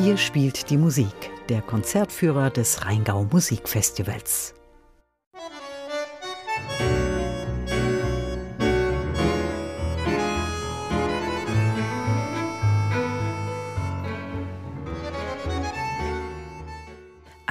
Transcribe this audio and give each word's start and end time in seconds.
Hier 0.00 0.16
spielt 0.16 0.70
die 0.70 0.76
Musik, 0.76 1.32
der 1.48 1.60
Konzertführer 1.60 2.50
des 2.50 2.84
Rheingau 2.84 3.24
Musikfestivals. 3.32 4.54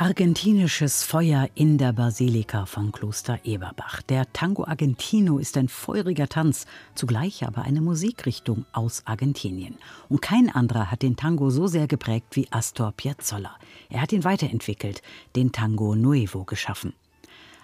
Argentinisches 0.08 1.04
Feuer 1.04 1.50
in 1.54 1.78
der 1.78 1.92
Basilika 1.92 2.66
von 2.66 2.94
Kloster 2.94 3.42
Eberbach. 3.44 4.02
Der 4.04 4.32
Tango 4.32 4.64
Argentino 4.64 5.38
ist 5.38 5.58
ein 5.58 5.68
feuriger 5.68 6.30
Tanz, 6.30 6.66
zugleich 6.96 7.46
aber 7.46 7.64
eine 7.64 7.82
Musikrichtung 7.82 8.66
aus 8.72 9.02
Argentinien. 9.04 9.76
Und 10.08 10.22
kein 10.22 10.50
anderer 10.50 10.92
hat 10.92 11.02
den 11.02 11.18
Tango 11.18 11.50
so 11.50 11.68
sehr 11.68 11.88
geprägt 11.88 12.38
wie 12.38 12.50
Astor 12.52 12.94
Piazzolla. 12.94 13.54
Er 13.90 14.02
hat 14.02 14.14
ihn 14.14 14.24
weiterentwickelt, 14.24 15.02
den 15.36 15.52
Tango 15.52 15.94
Nuevo 15.94 16.46
geschaffen. 16.46 16.94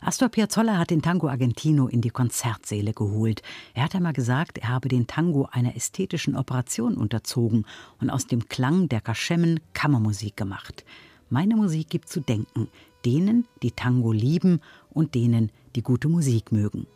Astor 0.02 0.28
Piazzolla 0.28 0.78
hat 0.78 0.90
den 0.90 1.02
Tango 1.02 1.30
Argentino 1.30 1.88
in 1.88 2.02
die 2.02 2.10
Konzertsäle 2.10 2.92
geholt. 2.92 3.42
Er 3.74 3.86
hat 3.86 3.96
einmal 3.96 4.12
gesagt, 4.12 4.58
er 4.58 4.68
habe 4.68 4.90
den 4.90 5.08
Tango 5.08 5.48
einer 5.50 5.78
ästhetischen 5.78 6.36
Operation 6.36 6.96
unterzogen 6.98 7.66
und 8.02 8.10
aus 8.10 8.28
dem 8.28 8.50
Klang 8.50 8.90
der 8.90 9.00
Kaschemmen 9.00 9.62
Kammermusik 9.72 10.36
gemacht. 10.36 10.84
Meine 11.30 11.56
Musik 11.56 11.90
gibt 11.90 12.10
zu 12.10 12.22
denken, 12.22 12.68
denen, 13.06 13.46
die 13.62 13.72
Tango 13.72 14.12
lieben 14.12 14.62
und 14.92 15.16
denen, 15.16 15.52
die 15.76 15.82
gute 15.82 16.08
Musik 16.08 16.52
mögen. 16.52 16.88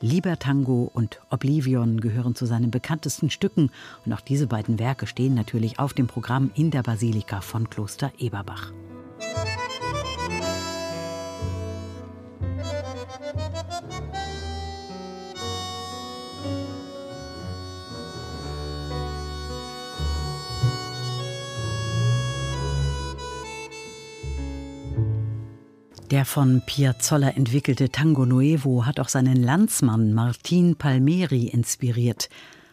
Lieber 0.00 0.38
Tango 0.38 0.90
und 0.92 1.20
Oblivion 1.30 2.00
gehören 2.00 2.34
zu 2.34 2.44
seinen 2.44 2.70
bekanntesten 2.70 3.30
Stücken 3.30 3.70
und 4.04 4.12
auch 4.12 4.20
diese 4.20 4.46
beiden 4.46 4.78
Werke 4.78 5.06
stehen 5.06 5.34
natürlich 5.34 5.78
auf 5.78 5.94
dem 5.94 6.06
Programm 6.06 6.50
in 6.54 6.70
der 6.70 6.82
Basilika 6.82 7.40
von 7.40 7.70
Kloster 7.70 8.12
Eberbach. 8.18 8.72
Der 26.12 26.24
von 26.24 26.62
Piazzolla 26.64 27.30
entwickelte 27.30 27.88
Tango 27.88 28.26
Nuevo 28.26 28.86
hat 28.86 29.00
auch 29.00 29.08
seinen 29.08 29.42
Landsmann 29.42 30.12
Martin 30.12 30.76
Palmeri 30.76 31.48
inspiriert. 31.48 32.28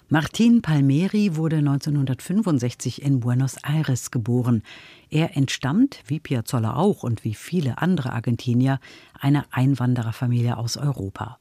Martin 0.08 0.62
Palmeri 0.62 1.36
wurde 1.36 1.56
1965 1.56 3.02
in 3.02 3.22
Buenos 3.22 3.58
Aires 3.64 4.12
geboren. 4.12 4.62
Er 5.10 5.36
entstammt, 5.36 6.04
wie 6.06 6.20
Piazzolla 6.20 6.76
auch 6.76 7.02
und 7.02 7.24
wie 7.24 7.34
viele 7.34 7.80
andere 7.80 8.14
Argentinier, 8.14 8.80
einer 9.20 9.46
Einwandererfamilie 9.50 10.56
aus 10.56 10.78
Europa. 10.78 11.40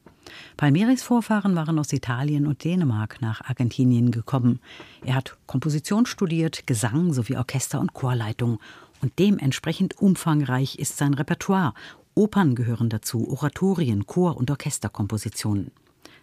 Palmeris 0.57 1.03
Vorfahren 1.03 1.55
waren 1.57 1.79
aus 1.79 1.93
Italien 1.93 2.47
und 2.47 2.65
Dänemark 2.65 3.21
nach 3.21 3.43
Argentinien 3.43 4.11
gekommen. 4.11 4.61
Er 5.05 5.17
hat 5.17 5.37
Komposition 5.47 6.07
studiert, 6.07 6.67
Gesang 6.67 7.13
sowie 7.13 7.37
Orchester- 7.37 7.81
und 7.81 7.93
Chorleitung 7.93 8.59
und 9.03 9.19
dementsprechend 9.19 9.99
umfangreich 10.01 10.79
ist 10.79 10.97
sein 10.97 11.13
Repertoire. 11.13 11.75
Opern 12.15 12.55
gehören 12.55 12.89
dazu, 12.89 13.29
Oratorien, 13.29 14.07
Chor- 14.07 14.37
und 14.37 14.51
Orchesterkompositionen. 14.51 15.73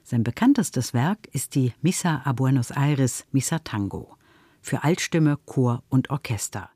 Sein 0.03 0.23
bekanntestes 0.23 0.93
Werk 0.93 1.27
ist 1.33 1.55
die 1.55 1.73
Missa 1.81 2.21
a 2.23 2.33
Buenos 2.33 2.71
Aires, 2.71 3.25
Missa 3.31 3.59
Tango. 3.59 4.15
Für 4.61 4.83
Altstimme, 4.83 5.37
Chor 5.45 5.83
und 5.89 6.09
Orchester. 6.09 6.69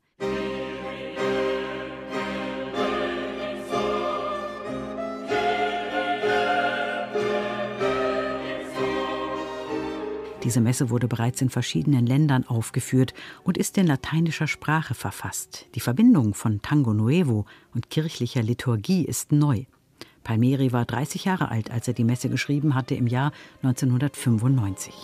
Diese 10.44 10.60
Messe 10.60 10.90
wurde 10.90 11.08
bereits 11.08 11.40
in 11.40 11.48
verschiedenen 11.48 12.06
Ländern 12.06 12.46
aufgeführt 12.46 13.14
und 13.44 13.56
ist 13.56 13.78
in 13.78 13.86
lateinischer 13.86 14.46
Sprache 14.46 14.94
verfasst. 14.94 15.66
Die 15.74 15.80
Verbindung 15.80 16.34
von 16.34 16.60
Tango 16.60 16.92
Nuevo 16.92 17.46
und 17.74 17.88
kirchlicher 17.88 18.42
Liturgie 18.42 19.06
ist 19.06 19.32
neu. 19.32 19.64
Palmieri 20.22 20.72
war 20.72 20.84
30 20.84 21.24
Jahre 21.24 21.50
alt, 21.50 21.70
als 21.70 21.88
er 21.88 21.94
die 21.94 22.04
Messe 22.04 22.28
geschrieben 22.28 22.74
hatte 22.74 22.94
im 22.94 23.06
Jahr 23.06 23.32
1995. 23.62 24.94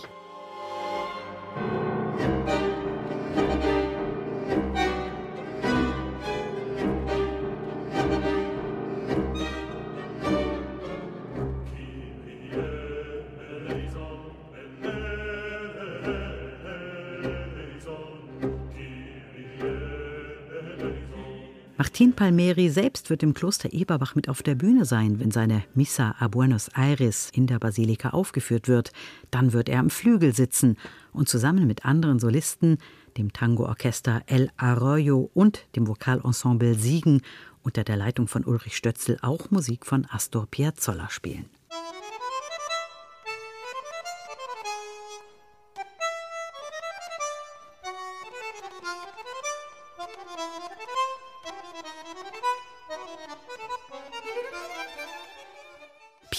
Martin 21.91 22.13
Palmeri 22.13 22.69
selbst 22.69 23.09
wird 23.09 23.21
im 23.21 23.33
Kloster 23.33 23.73
Eberbach 23.73 24.15
mit 24.15 24.29
auf 24.29 24.43
der 24.43 24.55
Bühne 24.55 24.85
sein, 24.85 25.19
wenn 25.19 25.29
seine 25.29 25.65
Missa 25.75 26.15
a 26.19 26.29
Buenos 26.29 26.69
Aires 26.69 27.29
in 27.33 27.47
der 27.47 27.59
Basilika 27.59 28.11
aufgeführt 28.11 28.69
wird. 28.69 28.93
Dann 29.29 29.51
wird 29.51 29.67
er 29.67 29.79
am 29.81 29.89
Flügel 29.89 30.33
sitzen 30.33 30.77
und 31.11 31.27
zusammen 31.27 31.67
mit 31.67 31.83
anderen 31.83 32.17
Solisten, 32.17 32.77
dem 33.17 33.33
Tango-Orchester 33.33 34.21
El 34.27 34.51
Arroyo 34.55 35.29
und 35.33 35.67
dem 35.75 35.85
Vokalensemble 35.85 36.75
Siegen 36.75 37.23
unter 37.61 37.83
der 37.83 37.97
Leitung 37.97 38.29
von 38.29 38.45
Ulrich 38.45 38.77
Stötzel 38.77 39.17
auch 39.21 39.51
Musik 39.51 39.85
von 39.85 40.07
Astor 40.09 40.47
Piazzolla 40.47 41.09
spielen. 41.09 41.49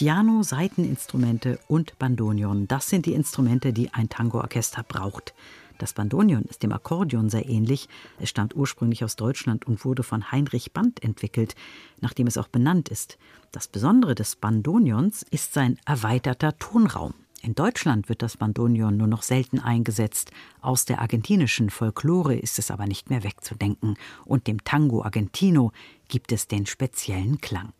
Piano, 0.02 0.42
Saiteninstrumente 0.42 1.60
und 1.68 1.96
Bandonion. 1.96 2.66
Das 2.66 2.88
sind 2.88 3.06
die 3.06 3.14
Instrumente, 3.14 3.72
die 3.72 3.94
ein 3.94 4.08
Tangoorchester 4.08 4.82
braucht. 4.82 5.32
Das 5.78 5.92
Bandonion 5.92 6.42
ist 6.42 6.64
dem 6.64 6.72
Akkordeon 6.72 7.30
sehr 7.30 7.48
ähnlich. 7.48 7.88
Es 8.18 8.28
stammt 8.28 8.56
ursprünglich 8.56 9.04
aus 9.04 9.14
Deutschland 9.14 9.64
und 9.64 9.84
wurde 9.84 10.02
von 10.02 10.32
Heinrich 10.32 10.72
Band 10.72 11.04
entwickelt, 11.04 11.54
nachdem 12.00 12.26
es 12.26 12.36
auch 12.36 12.48
benannt 12.48 12.88
ist. 12.88 13.16
Das 13.52 13.68
Besondere 13.68 14.16
des 14.16 14.34
Bandonions 14.34 15.22
ist 15.30 15.54
sein 15.54 15.78
erweiterter 15.86 16.58
Tonraum. 16.58 17.14
In 17.40 17.54
Deutschland 17.54 18.08
wird 18.08 18.22
das 18.22 18.36
Bandonion 18.36 18.96
nur 18.96 19.06
noch 19.06 19.22
selten 19.22 19.60
eingesetzt. 19.60 20.32
Aus 20.62 20.84
der 20.84 21.00
argentinischen 21.00 21.70
Folklore 21.70 22.34
ist 22.34 22.58
es 22.58 22.72
aber 22.72 22.86
nicht 22.86 23.08
mehr 23.08 23.22
wegzudenken. 23.22 23.96
Und 24.24 24.48
dem 24.48 24.64
Tango 24.64 25.04
Argentino 25.04 25.70
gibt 26.08 26.32
es 26.32 26.48
den 26.48 26.66
speziellen 26.66 27.40
Klang. 27.40 27.72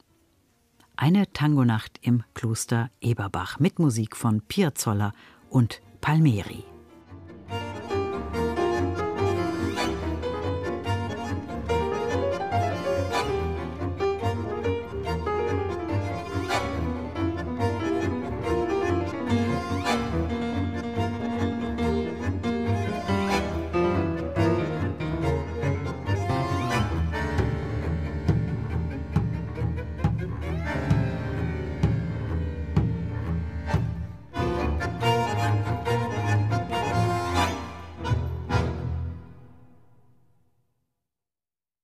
Eine 1.03 1.33
Tangonacht 1.33 1.99
im 2.03 2.23
Kloster 2.33 2.89
Eberbach 3.01 3.59
mit 3.59 3.81
Musik 3.81 4.17
von 4.17 4.41
Piazzolla 4.41 5.13
und 5.51 5.83
Palmeri. 6.01 6.63